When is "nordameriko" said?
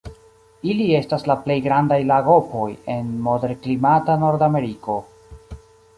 4.25-5.01